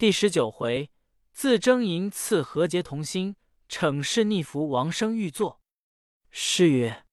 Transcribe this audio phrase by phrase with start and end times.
[0.00, 0.90] 第十九回，
[1.30, 3.36] 自征营赐和节同心，
[3.68, 5.60] 逞势逆服王生玉作。
[6.30, 7.04] 诗曰：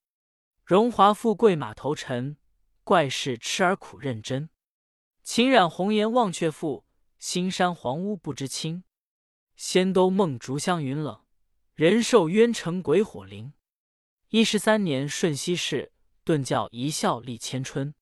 [0.63, 2.37] 荣华富贵马头尘，
[2.85, 4.49] 怪事痴儿苦认真。
[5.21, 6.85] 秦染红颜忘却妇，
[7.19, 8.85] 新山黄屋不知亲。
[9.57, 11.25] 仙都梦竹香云冷，
[11.73, 13.51] 人寿冤城鬼火灵。
[14.29, 15.91] 一十三年瞬息逝，
[16.23, 17.93] 顿教一笑立千春。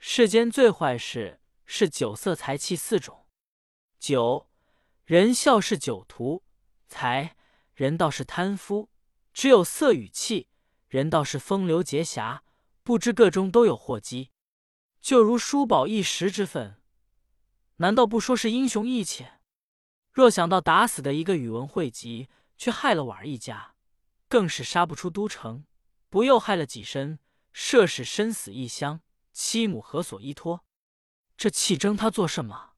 [0.00, 3.27] 世间最坏事是酒色财气四种。
[3.98, 4.48] 酒，
[5.04, 6.42] 人笑是酒徒；
[6.86, 7.36] 财，
[7.74, 8.88] 人道是贪夫；
[9.32, 10.48] 只有色与气，
[10.88, 12.44] 人道是风流结侠。
[12.82, 14.30] 不知个中都有祸机。
[15.00, 16.80] 就如叔宝一时之愤，
[17.76, 19.26] 难道不说是英雄义气？
[20.10, 23.74] 若想到打死的一个宇文惠及，却害了婉儿一家，
[24.28, 25.64] 更是杀不出都城，
[26.08, 27.18] 不又害了几身，
[27.52, 29.02] 涉使身死异乡，
[29.32, 30.64] 妻母何所依托？
[31.36, 32.72] 这气争他做什么？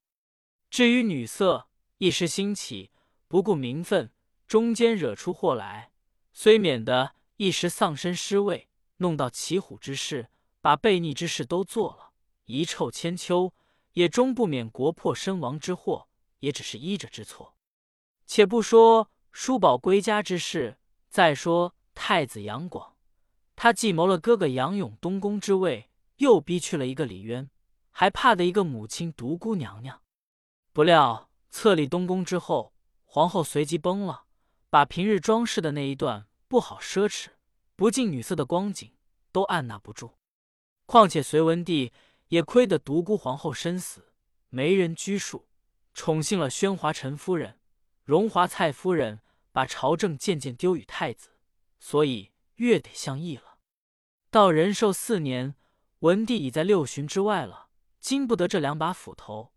[0.70, 1.66] 至于女色，
[1.98, 2.92] 一时兴起，
[3.26, 4.12] 不顾名分，
[4.46, 5.90] 中间惹出祸来，
[6.32, 8.68] 虽免得一时丧身失位，
[8.98, 10.28] 弄到骑虎之事，
[10.60, 12.12] 把悖逆之事都做了，
[12.44, 13.52] 遗臭千秋，
[13.94, 16.06] 也终不免国破身亡之祸，
[16.38, 17.56] 也只是医者之错。
[18.24, 22.94] 且不说叔宝归家之事，再说太子杨广，
[23.56, 27.50] 他既谋了哥哥杨勇东宫之位，又逼去了一个李渊，
[27.90, 30.00] 还怕的一个母亲独孤娘娘。
[30.72, 32.72] 不料册立东宫之后，
[33.04, 34.26] 皇后随即崩了，
[34.68, 37.30] 把平日装饰的那一段不好奢侈、
[37.74, 38.92] 不近女色的光景
[39.32, 40.12] 都按捺不住。
[40.86, 41.92] 况且隋文帝
[42.28, 44.12] 也亏得独孤皇后身死，
[44.48, 45.48] 没人拘束，
[45.92, 47.58] 宠幸了宣华陈夫人、
[48.04, 51.30] 荣华蔡夫人，把朝政渐渐丢与太子，
[51.80, 53.58] 所以越得相议了。
[54.30, 55.56] 到仁寿四年，
[56.00, 57.66] 文帝已在六旬之外了，
[57.98, 59.52] 经不得这两把斧头。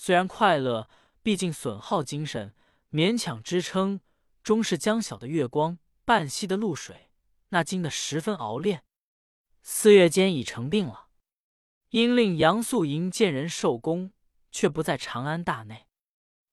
[0.00, 0.88] 虽然快乐，
[1.24, 2.54] 毕竟损耗精神，
[2.92, 4.00] 勉强支撑，
[4.44, 7.10] 终是将晓的月光，半溪的露水，
[7.48, 8.84] 那经得十分熬炼。
[9.60, 11.08] 四月间已成病了，
[11.90, 14.12] 因令杨素营见人寿宫，
[14.52, 15.88] 却不在长安大内，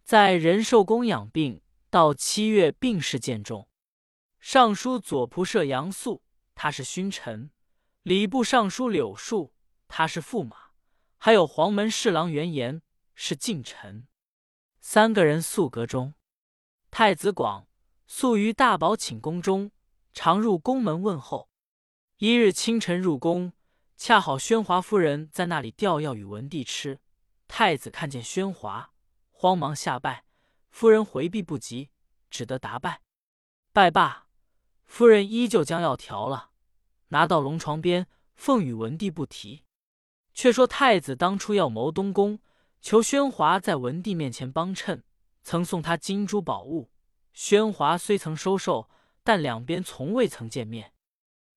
[0.04, 1.62] 在仁寿宫养病，
[1.92, 3.70] 到七月病势渐重。
[4.40, 6.24] 尚书左仆射杨素，
[6.56, 7.52] 他是勋臣；
[8.02, 9.54] 礼部尚书柳树，
[9.88, 10.72] 他是驸马；
[11.20, 12.82] 还有黄门侍郎袁岩。
[13.16, 14.08] 是近臣，
[14.82, 16.14] 三个人宿阁中。
[16.92, 17.68] 太子广
[18.06, 19.72] 素于大宝寝宫中，
[20.14, 21.50] 常入宫门问候。
[22.18, 23.54] 一日清晨入宫，
[23.96, 27.00] 恰好宣华夫人在那里吊药与文帝吃。
[27.48, 28.94] 太子看见宣华，
[29.32, 30.26] 慌忙下拜。
[30.70, 31.90] 夫人回避不及，
[32.30, 33.02] 只得答拜。
[33.72, 34.28] 拜罢，
[34.86, 36.52] 夫人依旧将药调了，
[37.10, 39.64] 拿到龙床边，奉与文帝不提。
[40.34, 42.40] 却说太子当初要谋东宫。
[42.86, 45.04] 求宣华在文帝面前帮衬，
[45.42, 46.92] 曾送他金珠宝物。
[47.34, 48.92] 宣华虽曾收受，
[49.24, 50.94] 但两边从未曾见面。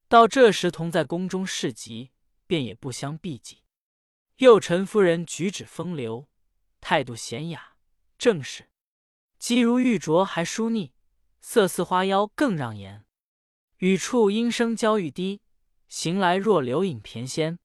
[0.09, 2.13] 到这时同在宫中侍疾，
[2.47, 3.59] 便也不相避忌。
[4.39, 6.31] 右陈夫人举止风流，
[6.81, 7.75] 态度娴雅，
[8.17, 8.71] 正是
[9.39, 10.95] 肌如玉琢还疏腻，
[11.43, 13.05] 色似花妖更让颜。
[13.81, 15.43] 语处音声娇欲滴，
[15.89, 17.59] 行来若流影翩跹。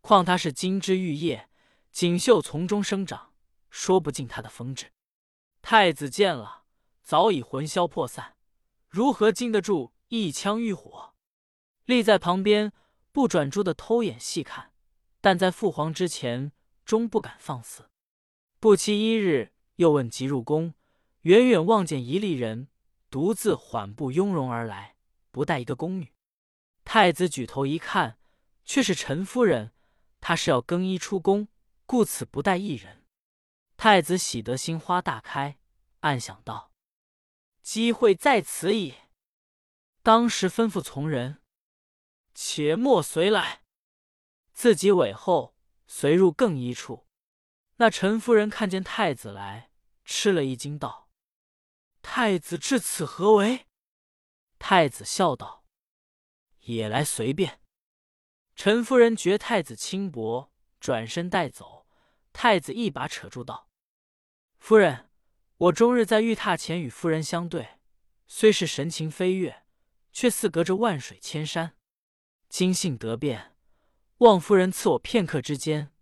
[0.00, 1.44] 况她是金枝玉叶。
[1.90, 3.32] 锦绣从中生长，
[3.70, 4.92] 说不尽他的风致。
[5.62, 6.64] 太子见了，
[7.02, 8.36] 早已魂消魄散，
[8.88, 11.14] 如何经得住一枪浴火？
[11.84, 12.72] 立在旁边
[13.12, 14.72] 不转珠的偷眼细看，
[15.20, 16.52] 但在父皇之前，
[16.84, 17.90] 终不敢放肆。
[18.60, 20.74] 不期一日，又问即入宫，
[21.22, 22.68] 远远望见一丽人
[23.10, 24.96] 独自缓步雍容而来，
[25.30, 26.12] 不带一个宫女。
[26.84, 28.18] 太子举头一看，
[28.64, 29.72] 却是陈夫人，
[30.20, 31.48] 她是要更衣出宫。
[31.88, 33.06] 故此不带一人，
[33.78, 35.58] 太子喜得心花大开，
[36.00, 36.70] 暗想道
[37.64, 38.94] ：“机会在此矣。”
[40.04, 41.40] 当时吩咐从人
[42.34, 43.62] ：“且莫随来。”
[44.52, 45.56] 自己尾后
[45.86, 47.06] 随入更衣处。
[47.76, 49.70] 那陈夫人看见太子来，
[50.04, 51.08] 吃了一惊，道
[52.02, 53.66] ：“太子至此何为？”
[54.60, 55.64] 太子笑道
[56.68, 57.62] ：“也来随便。”
[58.54, 61.77] 陈夫人觉太子轻薄，转身带走。
[62.40, 63.68] 太子一把扯住道
[64.62, 65.10] ：“夫人，
[65.56, 67.80] 我终日在玉榻前与夫人相对，
[68.28, 69.64] 虽是神情飞跃，
[70.12, 71.76] 却似隔着万水千山。
[72.48, 73.56] 今幸得便，
[74.18, 75.92] 望夫人赐我片刻之间，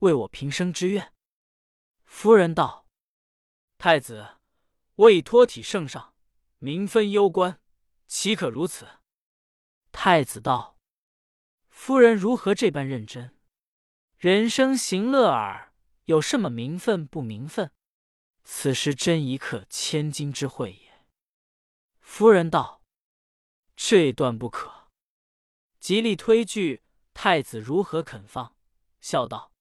[0.00, 1.14] 为我平生之愿。”
[2.04, 2.86] 夫人道
[3.78, 4.36] ：“太子，
[4.96, 6.12] 我已托体圣上，
[6.58, 7.58] 民分攸关，
[8.06, 8.86] 岂可如此？”
[9.92, 10.78] 太子道
[11.70, 13.34] ：“夫人如何这般认真？
[14.18, 15.62] 人生行乐耳。”
[16.06, 17.70] 有什么名分不名分？
[18.42, 21.06] 此时真一刻千金之会也。”
[22.00, 22.82] 夫人道
[23.76, 24.90] ：“这段不可。”
[25.80, 26.82] 极力推拒，
[27.12, 28.56] 太子如何肯放？
[29.00, 29.52] 笑道：“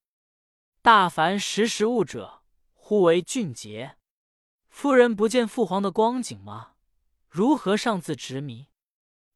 [0.82, 2.44] 大凡识时务者，
[2.74, 3.98] 忽为俊杰。
[4.70, 6.76] 夫人不见父皇的光景吗？
[7.28, 8.68] 如何尚自执迷？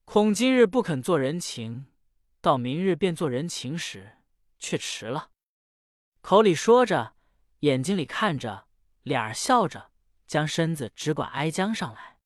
[0.06, 1.88] 恐今日不肯做人情，
[2.42, 4.18] 到明日便做人情时，
[4.60, 5.32] 却迟了。”
[6.30, 7.16] 口里说着，
[7.62, 8.68] 眼睛里看着，
[9.02, 9.92] 脸儿笑着，
[10.28, 12.20] 将身子只管挨将上来。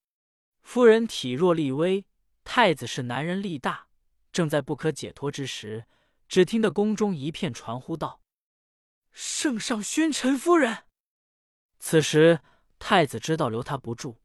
[0.61, 2.05] 夫人体弱力微，
[2.43, 3.87] 太子是男人力大。
[4.33, 5.87] 正在不可解脱之时，
[6.27, 8.19] 只听得宫中一片传呼道
[9.13, 10.83] ：“圣上宣陈夫人。”
[11.79, 12.41] 此时
[12.77, 14.17] 太子知道留他不住，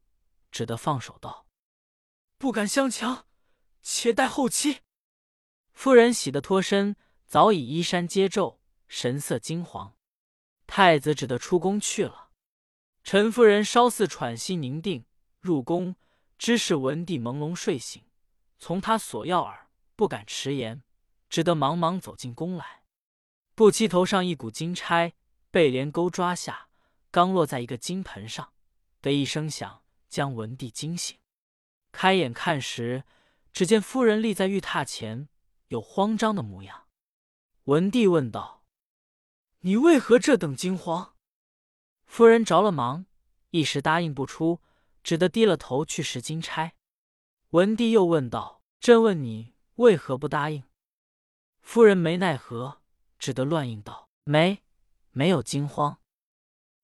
[0.51, 1.47] 只得放手道
[2.37, 3.25] ：“不敢相强，
[3.81, 4.81] 且待后期。”
[5.71, 8.58] 夫人喜得脱身，早已衣衫皆皱，
[8.89, 9.93] 神色惊惶。
[10.67, 12.31] 太子只得出宫去了。
[13.03, 15.05] 陈夫人稍似喘息凝定，
[15.39, 15.95] 入宫，
[16.37, 18.03] 知是文帝朦胧睡醒，
[18.57, 19.69] 从他索要耳。
[19.95, 20.83] 不敢迟延，
[21.29, 22.83] 只得忙忙走进宫来。
[23.55, 25.13] 不期头上一股金钗
[25.51, 26.69] 被连钩抓下，
[27.11, 28.53] 刚落在一个金盆上，
[29.01, 31.17] 的一声响，将文帝惊醒。
[31.91, 33.03] 开眼看时，
[33.51, 35.27] 只见夫人立在玉榻前，
[35.67, 36.85] 有慌张的模样。
[37.65, 38.58] 文帝问道
[39.59, 41.15] ：“你为何这等惊慌？”
[42.05, 43.05] 夫人着了忙，
[43.51, 44.61] 一时答应不出，
[45.03, 46.75] 只得低了头去拾金钗。
[47.51, 50.65] 文帝又问道：“朕问你。”为何不答应？
[51.61, 52.81] 夫人没奈何，
[53.17, 54.61] 只得乱应道：“没，
[55.11, 56.01] 没有惊慌。”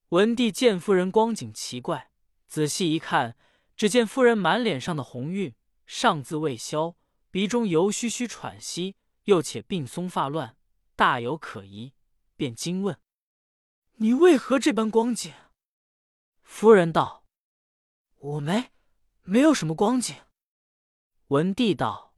[0.09, 2.09] 文帝见夫人光景奇怪，
[2.47, 3.35] 仔细一看，
[3.75, 5.53] 只见夫人满脸上的红晕
[5.85, 6.95] 尚自未消，
[7.29, 8.95] 鼻中犹吁吁喘息，
[9.25, 10.55] 又且鬓松发乱，
[10.95, 11.91] 大有可疑，
[12.35, 12.99] 便惊问
[13.97, 15.33] ：“你为何这般光景？”
[16.41, 17.25] 夫人道
[18.17, 18.71] ：“我没，
[19.23, 20.15] 没有什么光景。”
[21.29, 22.15] 文帝道。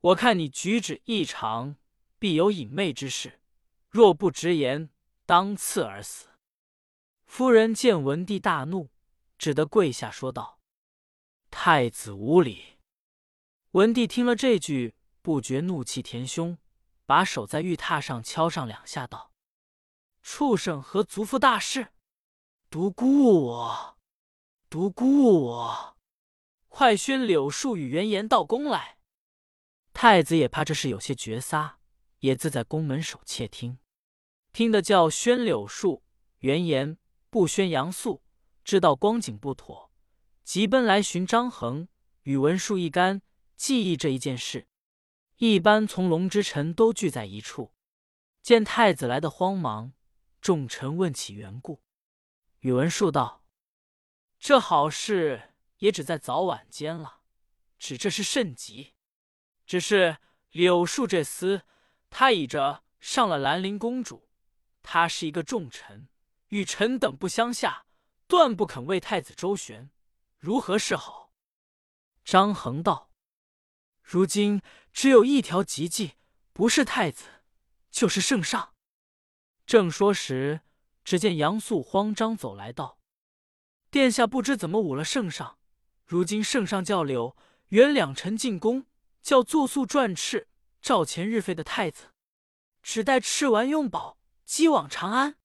[0.00, 1.76] 我看你举止异常，
[2.18, 3.40] 必有隐昧之事。
[3.88, 4.90] 若不直言，
[5.26, 6.28] 当刺而死。
[7.26, 8.90] 夫人见文帝大怒，
[9.36, 10.60] 只得跪下说道
[11.50, 12.78] ：“太子无礼。”
[13.72, 16.56] 文帝听了这句，不觉怒气填胸，
[17.08, 19.32] 把手在玉榻上敲上两下，道
[20.20, 21.88] ：“畜生和族父大事，
[22.68, 23.98] 独孤我，
[24.68, 25.96] 独孤我！
[26.68, 28.98] 快宣柳树与元言到宫来。”
[29.94, 31.78] 太子也怕这事有些绝杀，
[32.18, 33.78] 也自在宫门守窃听，
[34.52, 36.04] 听得叫宣柳树、
[36.40, 36.98] 原言，
[37.30, 38.22] 不宣杨素，
[38.62, 39.90] 知道光景不妥，
[40.44, 41.88] 急奔来寻张衡、
[42.24, 43.22] 宇文述一干，
[43.56, 44.68] 记忆这一件事。
[45.38, 47.72] 一般从龙之臣都聚在一处，
[48.42, 49.92] 见太子来的慌忙，
[50.40, 51.84] 众臣问起缘故。
[52.58, 53.44] 宇文述道
[54.40, 57.20] ：“这好事也只在早晚间了，
[57.78, 58.94] 只这是甚急。”
[59.64, 60.16] 只是
[60.50, 61.62] 柳树这厮，
[62.10, 64.28] 他倚着上了兰陵公主，
[64.82, 66.08] 他是一个重臣，
[66.48, 67.86] 与臣等不相下，
[68.26, 69.90] 断不肯为太子周旋，
[70.36, 71.32] 如何是好？
[72.24, 73.12] 张衡道
[74.02, 74.60] ：“如今
[74.98, 76.14] 只有一条急计，
[76.52, 77.44] 不是太子，
[77.88, 78.74] 就是圣上。”
[79.64, 80.62] 正说时，
[81.04, 82.98] 只见杨素慌张走来道
[83.92, 85.60] ：“殿下不知怎么忤了圣上，
[86.04, 87.36] 如今圣上叫柳
[87.68, 88.86] 元两臣进宫。”
[89.22, 90.46] 叫作速撰敕，
[90.80, 92.12] 召前日废的太子，
[92.82, 95.36] 只待吃完用饱，即往长安。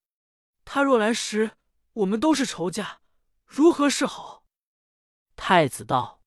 [0.66, 1.58] 他若来时，
[1.94, 3.02] 我们都是仇家，
[3.46, 4.48] 如何是好？
[5.36, 6.22] 太子道：“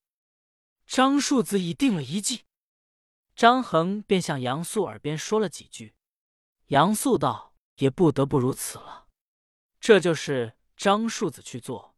[0.87, 2.43] 张庶子已定了一计。”
[3.37, 5.95] 张衡便向杨素耳边说了几句。
[6.69, 9.05] 杨素道：“也不得不如此了。
[9.79, 11.95] 这就是张庶子去做，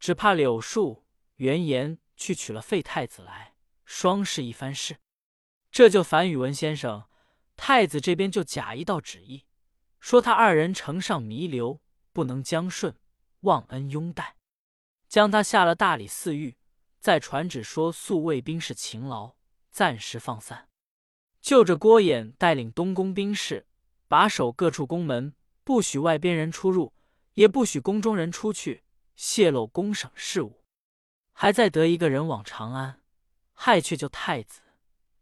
[0.00, 1.06] 只怕柳树、
[1.36, 3.54] 原言去取了废太子来。”
[3.86, 4.98] 双是一番事，
[5.70, 7.08] 这就樊宇文先生，
[7.56, 9.46] 太子这边就假一道旨意，
[10.00, 11.80] 说他二人城上弥留，
[12.12, 12.96] 不能将顺，
[13.40, 14.36] 忘恩拥戴，
[15.08, 16.56] 将他下了大理寺狱，
[17.00, 19.34] 再传旨说宿卫兵士勤劳，
[19.72, 20.68] 暂时放散，
[21.40, 23.66] 就着郭衍带领东宫兵士，
[24.08, 26.92] 把守各处宫门，不许外边人出入，
[27.34, 28.84] 也不许宫中人出去，
[29.16, 30.62] 泄露宫省事务，
[31.32, 33.00] 还再得一个人往长安。
[33.52, 34.62] 害却救太子，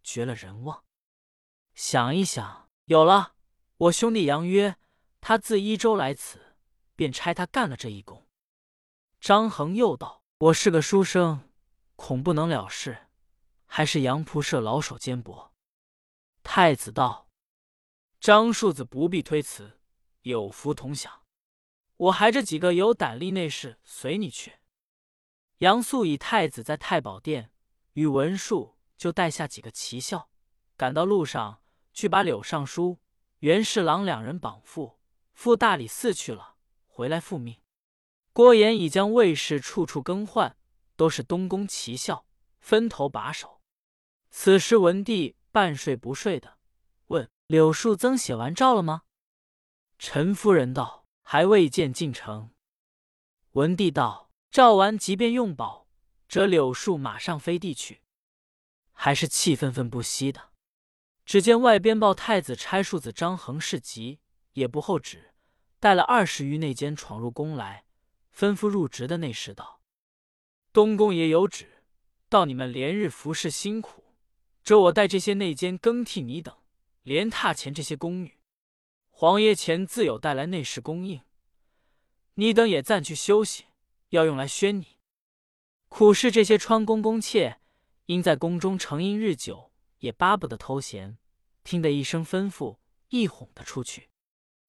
[0.04, 0.84] 绝了人望。
[1.74, 3.34] 想一想，有了。
[3.76, 4.76] 我兄弟杨约，
[5.20, 6.56] 他自伊州来此，
[6.94, 8.26] 便差他干了这一功。
[9.20, 11.50] 张衡又道：“我是个书生，
[11.96, 13.08] 恐不能了事，
[13.66, 15.47] 还是杨仆射老手肩膊。”
[16.50, 17.28] 太子道
[18.20, 19.80] ：“张庶子不必推辞，
[20.22, 21.26] 有福同享。
[21.98, 24.54] 我还这几个有胆力内侍随你去。”
[25.58, 27.52] 杨素以太子在太保殿，
[27.92, 30.30] 与文术就带下几个奇校，
[30.74, 31.60] 赶到路上
[31.92, 32.98] 去把柳尚书、
[33.40, 34.96] 袁侍郎两人绑缚，
[35.34, 36.56] 赴大理寺去了。
[36.86, 37.60] 回来复命。
[38.32, 40.56] 郭延已将卫士处处更换，
[40.96, 42.24] 都是东宫奇校，
[42.58, 43.60] 分头把守。
[44.30, 46.56] 此时文帝半睡不睡的
[47.08, 49.02] 问柳树曾写完诏了吗？
[49.98, 52.52] 陈夫人道：“还未见进城。”
[53.54, 55.88] 文帝道：“诏完，即便用宝，
[56.28, 58.02] 折柳树马上飞地去。”
[58.94, 60.50] 还是气愤愤不息的。
[61.24, 64.20] 只见外边报太子差庶子张衡事急，
[64.52, 65.34] 也不候旨，
[65.80, 67.84] 带了二十余内监闯入宫来，
[68.32, 69.82] 吩咐入职的内侍道
[70.72, 71.82] ：“东宫也有旨，
[72.28, 74.07] 到你们连日服侍辛苦，
[74.68, 76.54] 这我带这些内监更替你等，
[77.02, 78.38] 连榻前这些宫女。
[79.08, 81.22] 皇爷前自有带来内侍供应，
[82.34, 83.64] 你等也暂去休息，
[84.10, 84.98] 要用来宣你。
[85.88, 87.60] 苦是这些穿宫宫妾。”
[88.04, 91.16] 因在宫中成荫日久，也巴不得偷闲，
[91.64, 92.76] 听得一声吩咐，
[93.08, 94.10] 一哄的出去。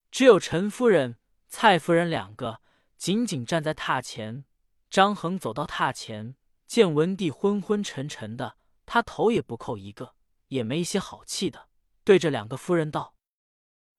[0.09, 1.17] 只有陈夫人、
[1.49, 2.61] 蔡夫人两个
[2.95, 4.45] 紧紧站在榻前。
[4.89, 8.55] 张衡走到榻前，见文帝昏昏沉沉的，
[8.91, 10.15] 他头也不叩一个，
[10.47, 11.69] 也没一些好气的，
[12.03, 13.13] 对着两个夫人道：“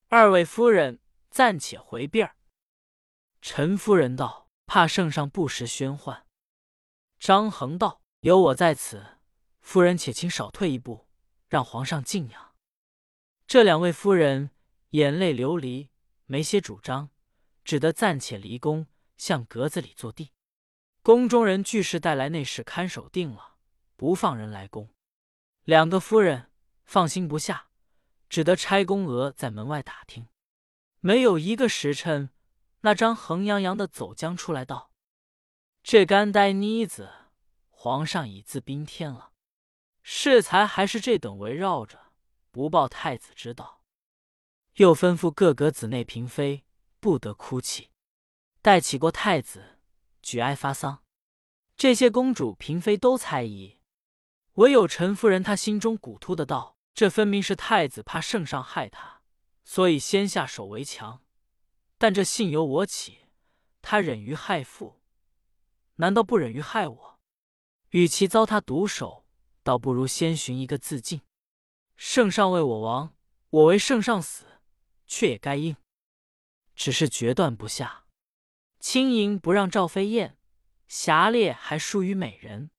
[0.09, 2.35] 二位夫人暂且回避儿。”
[3.39, 6.27] 陈夫人道：“怕圣上不时宣唤。”
[7.17, 9.19] 张衡道：“有我在此。”
[9.63, 11.07] 夫人，且请少退一步，
[11.47, 12.53] 让皇上静养。
[13.47, 14.51] 这两位夫人
[14.89, 15.89] 眼泪流离，
[16.25, 17.11] 没些主张，
[17.63, 20.33] 只得暂且离宫，向阁子里坐地。
[21.01, 23.50] 宫中人俱是带来内侍看守定了，
[24.01, 24.89] 不放人来宫。
[25.63, 26.49] 两个夫人
[26.83, 27.67] 放心不下，
[28.29, 30.27] 只得差宫娥在门外打听。
[31.01, 32.31] 没有一个时辰，
[32.79, 34.91] 那张横洋洋的走将出来道
[35.85, 37.11] ：“这干呆妮子，
[37.69, 39.33] 皇上已自宾天了。”
[40.01, 42.11] 适才还是这等围绕着，
[42.49, 43.83] 不报太子知道。
[44.77, 46.65] 又吩咐各阁子内嫔妃
[46.99, 47.91] 不得哭泣，
[48.63, 49.77] 待起过太子，
[50.23, 51.03] 举哀发丧。
[51.77, 53.77] 这些公主嫔妃都猜疑，
[54.61, 59.21] 唯有陈夫人，她心中骨突的道：“这分明是太子怕圣上害他，
[59.63, 61.23] 所以先下手为强。
[61.97, 63.25] 但这信由我起，
[63.81, 65.01] 他忍于害父，
[65.95, 67.19] 难道不忍于害我？
[67.89, 69.25] 与其遭他毒手。”
[69.63, 71.21] 倒不如先寻一个自尽。
[71.95, 73.15] 圣上为我亡，
[73.51, 74.45] 我为圣上死，
[75.05, 75.75] 却也该应。
[76.73, 78.05] 只是决断不下，
[78.79, 80.35] 轻盈不让赵飞燕，
[80.87, 82.70] 侠烈还输于美人。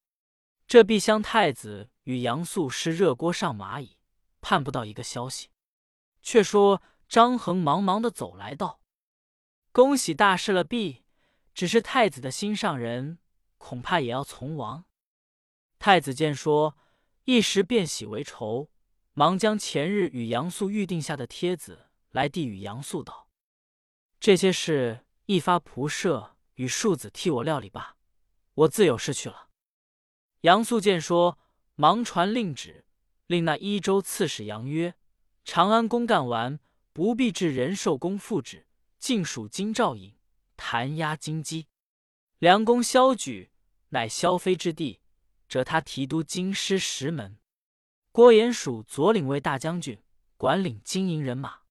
[0.73, 3.99] 这碧香太子与杨素是热锅上蚂蚁，
[4.41, 5.49] 盼不到一个消息。
[6.23, 8.81] 却说张衡忙忙的走来道
[9.71, 11.03] ：“恭喜大事了，毕。
[11.53, 13.19] 只是太子的心上人，
[13.59, 14.85] 恐怕也要从亡。”
[15.77, 16.75] 太子见说，
[17.25, 18.71] 一时便喜为愁，
[19.13, 23.27] 忙将前日与杨素预定下的帖子来递与杨素道
[24.19, 27.95] ：“这些事一发仆射与庶子替我料理罢，
[28.55, 29.42] 我自有事去了。”
[30.43, 31.39] 杨素见说，
[31.75, 32.83] 忙传令旨，
[33.27, 34.93] 令那一州刺史杨曰
[35.45, 36.59] ：“长安公干完，
[36.91, 38.67] 不必至仁寿宫复旨，
[38.99, 40.13] 尽属京兆尹，
[40.57, 41.67] 弹压京畿。
[42.39, 43.51] 梁公萧举，
[43.89, 44.99] 乃萧妃之弟。”
[45.47, 47.37] 折他提督京师石门，
[48.11, 50.01] 郭衍属左领卫大将军，
[50.35, 51.67] 管领金银人马；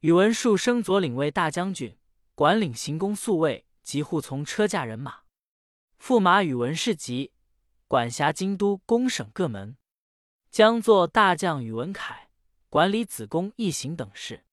[0.00, 1.98] 宇文述升左领卫大将军，
[2.34, 5.26] 管领行宫宿卫及护从车驾人马；
[6.00, 7.32] 驸马宇文士及
[7.92, 9.76] 管辖京都宫省各门；
[10.50, 12.30] 将作大将宇文恺
[12.70, 14.44] 管理子宫一行等事；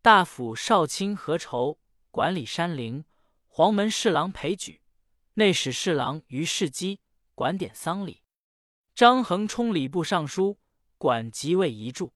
[0.00, 1.80] 大府少卿何愁
[2.12, 3.02] 管理山陵；
[3.48, 4.80] 黄门侍郎裴举，
[5.34, 7.00] 内史侍郎于世基。
[7.34, 8.22] 管点丧礼，
[8.94, 10.60] 张衡充礼部尚书，
[10.98, 12.12] 管即位遗嘱。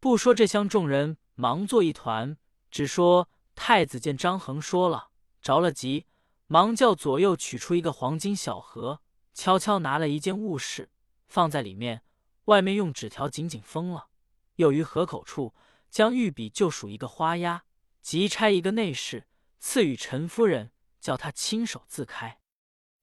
[0.00, 2.36] 不说这厢众人忙作一团，
[2.68, 5.10] 只说太子见张衡说了
[5.40, 6.06] 着了急，
[6.48, 9.00] 忙叫左右取出一个黄金小盒，
[9.34, 10.90] 悄悄拿了一件物事
[11.26, 12.02] 放在里面，
[12.46, 14.08] 外面用纸条紧紧封了。
[14.56, 15.54] 又于盒口处
[15.90, 17.64] 将御笔就数一个花押，
[18.00, 19.26] 即差一个内侍
[19.58, 22.40] 赐与陈夫人，叫他亲手自开。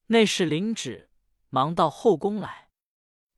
[0.06, 1.10] 内侍领旨。
[1.54, 2.70] 忙到后宫来，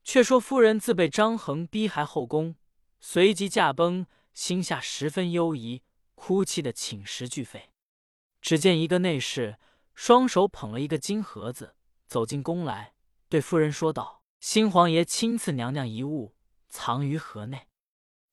[0.05, 2.55] 却说夫人自被张衡逼害后宫，
[3.01, 5.83] 随即驾崩，心下十分忧疑，
[6.15, 7.73] 哭泣的寝食俱废。
[8.41, 9.59] 只见一个内侍
[9.97, 11.75] 双手捧了一个金盒子，
[12.15, 12.95] 走进宫来，
[13.29, 16.37] 对夫人说道：“新皇爷亲赐娘娘一物，
[16.69, 17.67] 藏于盒内，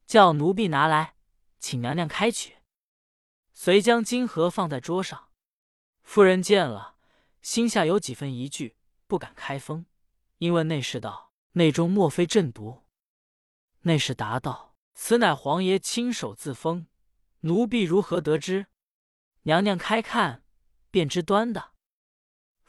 [0.05, 1.15] 叫奴婢拿来，
[1.57, 2.57] 请娘娘开取。”
[3.55, 5.29] 遂将金盒放在桌上。
[6.03, 6.95] 夫人见了，
[7.41, 9.87] 心下有几分疑惧，不敢开封，
[10.37, 12.83] 因问内侍道：“内中莫非鸩毒？”
[13.81, 16.85] 内侍答道：“此乃皇爷亲手自封，
[17.39, 18.67] 奴婢如何得知？
[19.41, 20.43] 娘娘开看，
[20.91, 21.71] 便知端的。”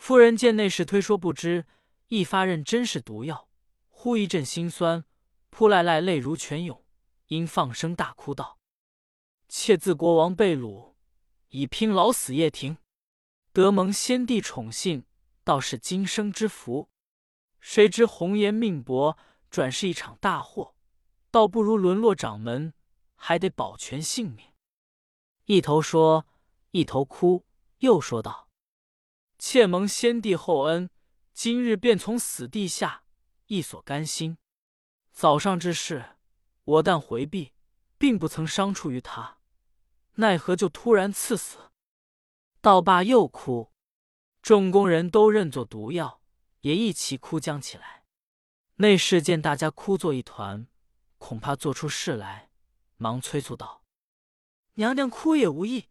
[0.05, 1.65] 夫人见内侍推说不知，
[2.09, 3.49] 一发认真是毒药，
[3.89, 5.05] 忽一阵心酸，
[5.49, 6.85] 扑赖赖泪如泉涌，
[7.29, 8.59] 因放声大哭道
[9.49, 10.95] ：“妾自国王被掳，
[11.51, 12.79] 已拼老死叶庭，
[13.53, 15.05] 得蒙先帝宠幸，
[15.45, 16.91] 倒是今生之福。
[17.61, 19.17] 谁知红颜命薄，
[19.51, 20.75] 转是一场大祸。”
[21.31, 22.75] 倒不如沦落掌门，
[23.15, 24.49] 还得保全性命。
[25.45, 26.27] 一头说，
[26.73, 27.45] 一头哭，
[27.79, 28.49] 又说道
[29.45, 30.89] ：“妾蒙先帝厚恩，
[31.33, 33.03] 今日便从死地下，
[33.47, 34.39] 亦所甘心。
[35.11, 36.11] 早上之事，
[36.63, 37.53] 我但回避，
[37.99, 39.39] 并不曾伤处于他，
[40.15, 41.73] 奈何就突然赐死？”
[42.63, 43.73] 道罢又哭，
[44.41, 46.23] 众工人都认作毒药，
[46.61, 48.05] 也一齐哭将起来。
[48.77, 50.69] 内侍见大家哭作一团。
[51.19, 52.51] 恐怕做出事来，
[52.97, 53.83] 忙催促道
[54.75, 55.89] ：“娘娘哭也无益，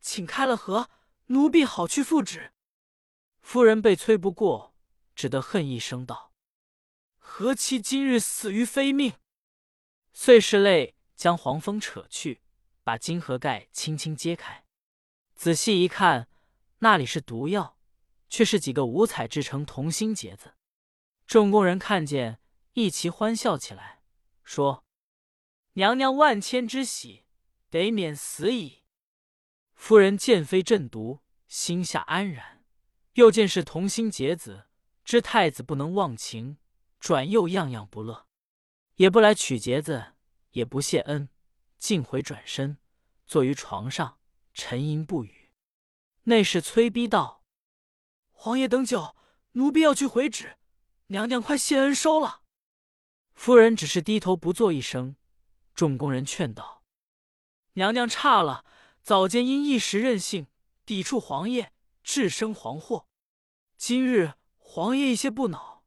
[0.00, 0.88] 请开了河，
[1.26, 2.52] 奴婢好去复旨。”
[3.42, 4.74] 夫人被催不过，
[5.14, 6.32] 只得恨一声道
[7.18, 9.14] ：“何其今日死于非命！”
[10.14, 12.40] 遂拭泪将黄蜂扯去，
[12.82, 14.64] 把金盒盖轻轻揭开，
[15.34, 16.28] 仔细一看，
[16.78, 17.78] 那里是毒药，
[18.28, 20.54] 却是几个五彩制成同心结子。
[21.26, 22.40] 众工人看见，
[22.72, 24.02] 一齐欢笑起来。
[24.42, 24.84] 说
[25.74, 27.24] ：“娘娘万千之喜，
[27.70, 28.82] 得免死矣。”
[29.74, 32.51] 夫人见非鸩毒，心下安然；
[33.14, 34.66] 又见是同心结子，
[35.04, 36.56] 知太子不能忘情，
[36.98, 38.26] 转又样样不乐，
[38.96, 40.14] 也不来取结子，
[40.52, 41.28] 也不谢恩，
[41.78, 42.78] 竟回转身
[43.26, 44.18] 坐于床上
[44.54, 45.50] 沉吟不语。
[46.24, 47.44] 内侍催逼道
[48.32, 49.16] ：“皇爷等久，
[49.52, 50.56] 奴婢要去回旨，
[51.08, 52.42] 娘娘快谢恩收了。”
[53.34, 55.16] 夫人只是低头不作一声，
[55.74, 56.84] 众工人劝道
[57.74, 58.64] ：“娘娘差了，
[59.02, 60.46] 早间因一时任性，
[60.86, 61.72] 抵触皇爷，
[62.02, 63.06] 致生惶祸。
[63.76, 65.84] 今日皇爷一些不恼，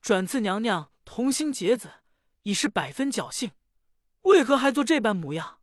[0.00, 2.02] 转赐娘娘同心结子，
[2.42, 3.52] 已是百分侥幸，
[4.22, 5.60] 为何还做这般模样？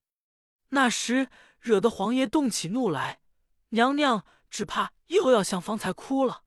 [0.69, 3.21] 那时惹得皇爷动起怒来，
[3.69, 6.43] 娘娘只怕又要像方才哭了，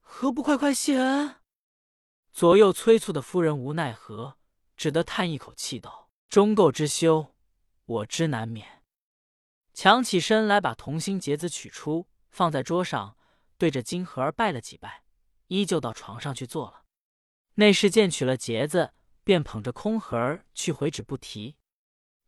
[0.00, 1.36] 何不快快谢恩？”
[2.32, 4.36] 左右催促的夫人无奈何，
[4.76, 7.34] 只得叹一口气道：“终垢之羞，
[7.84, 8.82] 我知难免。”
[9.72, 13.16] 强起身来，把同心结子取出，放在桌上，
[13.56, 15.04] 对着金盒儿拜了几拜，
[15.46, 16.82] 依旧到床上去坐了。
[17.54, 18.92] 内侍见取了结子，
[19.22, 21.54] 便捧着空盒儿去回旨，不提。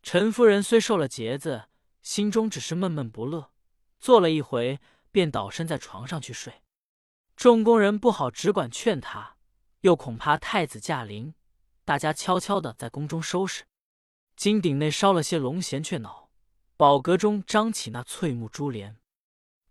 [0.04, 1.64] 陈夫人虽受了结子，
[2.02, 3.50] 心中只是闷闷不乐，
[3.98, 4.78] 坐了一回，
[5.10, 6.62] 便倒身在床上去睡。
[7.34, 9.34] 众工人不好，只管劝他。
[9.80, 11.34] 又恐怕太子驾临，
[11.84, 13.64] 大家悄悄的在宫中收拾。
[14.36, 16.30] 金鼎内烧了些龙涎雀脑，
[16.76, 18.96] 宝阁中张起那翠幕珠帘。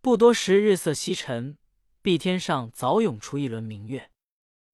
[0.05, 1.57] 不多时，日色西沉，
[2.03, 4.11] 碧天上早涌出一轮明月。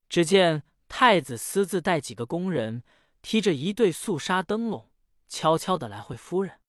[0.10, 2.84] 只见太子私自带几个工人，
[3.22, 4.92] 提着一对素纱灯笼，
[5.30, 6.60] 悄悄的来会夫人。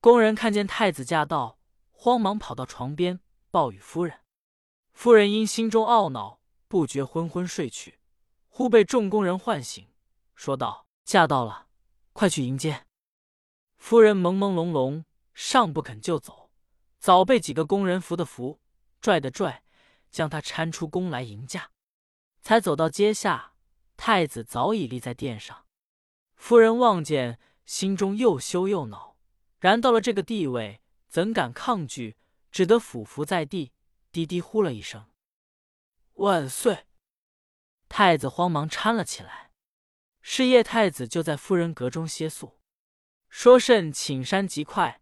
[0.00, 1.58] 工人看见太子驾到，
[1.90, 4.20] 慌忙跑到床边报与夫人。
[4.94, 7.98] 夫人因心中懊恼，不觉昏昏睡去。
[8.48, 9.86] 忽被众工人唤醒，
[10.34, 11.66] 说道：“驾到了，
[12.14, 12.86] 快去迎接。”
[13.76, 16.39] 夫人朦朦胧胧，尚不肯就走，
[17.00, 18.60] 早被几个工人扶的扶，
[19.00, 19.62] 拽的拽，
[20.10, 21.70] 将他搀出宫来迎驾。
[22.42, 23.54] 才走到阶下，
[23.96, 25.66] 太子早已立在殿上。
[26.36, 29.16] 夫人望见，心中又羞又恼，
[29.58, 32.18] 然到了这个地位，怎敢抗拒？
[32.50, 33.72] 只得俯伏在地，
[34.10, 35.06] 低低呼了一声
[36.14, 36.86] ：“万岁。”
[37.88, 39.52] 太子慌忙搀了起来，
[40.20, 42.58] 是叶太子就在夫人阁中歇宿，
[43.28, 45.00] 说甚请山极快，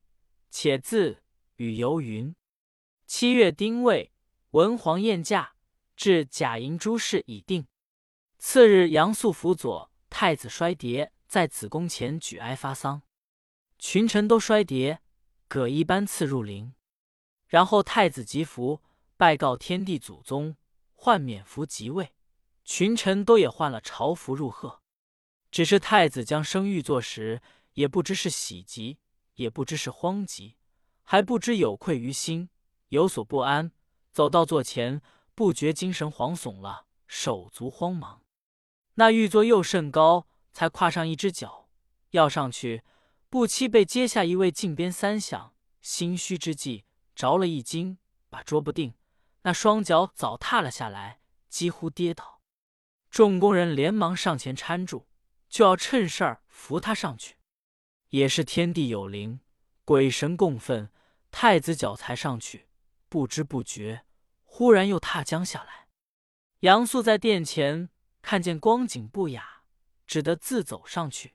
[0.51, 1.23] 且自
[1.59, 2.35] 与游云。
[3.07, 4.13] 七月丁未，
[4.51, 5.55] 文皇宴驾，
[5.97, 7.67] 至假银诸事已定。
[8.39, 13.03] 次日，杨素辅佐太子衰牒，在子宫前举哀发丧，
[13.77, 14.99] 群臣都衰牒，
[15.49, 16.75] 葛一班次入陵。
[17.49, 18.81] 然后太子吉服，
[19.17, 20.57] 拜告天地祖宗，
[20.95, 22.15] 换冕服即位。
[22.65, 24.83] 群臣都也换了朝服入贺，
[25.51, 27.41] 只是太子将生御座时，
[27.73, 28.99] 也不知是喜极，
[29.35, 30.58] 也不知是慌极，
[31.11, 32.51] 还不知有愧于心，
[32.89, 33.73] 有所不安。
[34.13, 35.01] 走到座前，
[35.35, 38.23] 不觉精神惶悚了，手足慌忙。
[38.97, 41.71] 那御座又甚高，才跨上一只脚，
[42.11, 42.85] 要上去，
[43.31, 47.97] 不期被阶下一位进鞭三响，心虚之际着了一惊，
[48.29, 48.93] 把捉不定，
[49.45, 52.43] 那双脚早踏了下来，几乎跌倒。
[53.11, 55.07] 众工人连忙上前搀住，
[55.49, 57.37] 就要趁势扶他上去。
[58.11, 59.41] 也是天地有灵，
[59.87, 60.91] 鬼神共愤，
[61.31, 62.69] 太子脚才上去，
[63.09, 64.05] 不知不觉，
[64.45, 65.89] 忽然又踏将下来。
[66.61, 67.91] 杨素在殿前
[68.23, 69.63] 看见光景不雅，
[70.07, 71.35] 只得自走上去。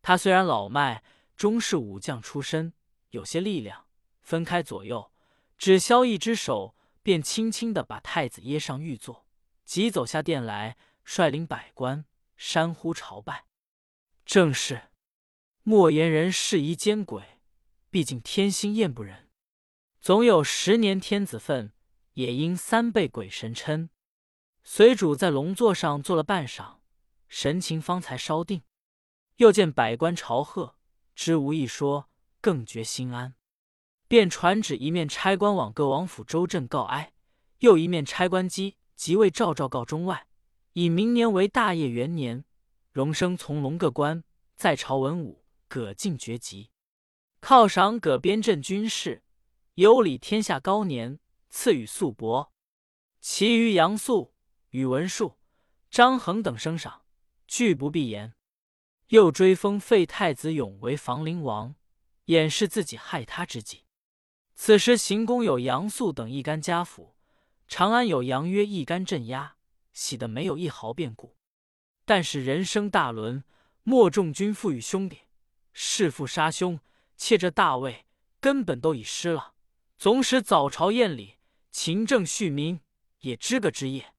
[0.00, 1.02] 他虽然老迈，
[1.36, 2.72] 终是武将出身，
[3.10, 3.86] 有些力量，
[4.22, 5.12] 分开左右，
[5.58, 9.26] 只消一只手，便轻轻的把太子掖上玉座，
[9.64, 12.04] 急走下殿来，率领百官
[12.36, 13.44] 山呼朝拜。
[14.24, 14.90] 正是
[15.62, 17.35] 莫言人事宜奸鬼，
[17.96, 19.30] 毕竟天心厌不人。
[20.02, 21.72] 总有十年天子份，
[22.12, 23.88] 也应三倍鬼神嗔。
[24.62, 26.80] 随主在龙座上坐了半晌，
[27.26, 28.60] 神情方才稍定。
[29.36, 30.76] 又见百官朝贺，
[31.14, 32.10] 知无一说，
[32.42, 33.34] 更觉心安，
[34.06, 37.14] 便传旨一面差官往各王府州镇告哀，
[37.60, 40.26] 又一面差官机即位诏诏告中外，
[40.74, 42.44] 以明年为大业元年，
[42.92, 44.22] 荣升从龙各官，
[44.54, 46.68] 在朝文武各尽爵级，
[47.40, 49.22] 犒赏葛边镇军士，
[49.74, 51.18] 有礼天下高年，
[51.48, 52.50] 赐予素帛，
[53.20, 54.32] 其余杨素。
[54.70, 55.38] 宇文述、
[55.90, 57.06] 张衡等升赏，
[57.46, 58.34] 拒不必言。
[59.08, 61.76] 又追封废太子勇为房陵王，
[62.26, 63.84] 掩饰自己害他之计。
[64.54, 67.14] 此时行宫有杨素等一干家府，
[67.68, 69.56] 长安有杨约一干镇压，
[69.94, 71.38] 喜得没有一毫变故。
[72.04, 73.42] 但是人生大轮，
[73.82, 75.20] 莫重君父与兄弟，
[75.72, 76.78] 弑父杀兄，
[77.16, 78.06] 窃这大位，
[78.40, 79.54] 根本都已失了。
[79.98, 81.36] 总使早朝宴礼，
[81.70, 82.80] 勤政恤民，
[83.20, 84.12] 也知个之业。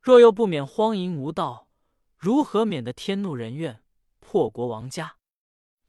[0.00, 1.68] 若又不免荒淫无道，
[2.16, 3.82] 如何免得天怒人怨，
[4.20, 5.16] 破国亡家？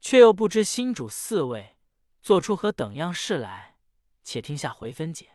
[0.00, 1.76] 却又不知新主四位
[2.20, 3.78] 做出何等样事来，
[4.22, 5.33] 且听下回分解。